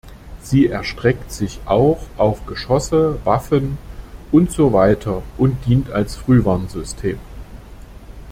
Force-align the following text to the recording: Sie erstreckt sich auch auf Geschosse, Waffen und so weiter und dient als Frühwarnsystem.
Sie 0.41 0.65
erstreckt 0.65 1.31
sich 1.31 1.59
auch 1.65 2.01
auf 2.17 2.47
Geschosse, 2.47 3.19
Waffen 3.23 3.77
und 4.31 4.49
so 4.51 4.73
weiter 4.73 5.21
und 5.37 5.55
dient 5.67 5.91
als 5.91 6.15
Frühwarnsystem. 6.15 7.19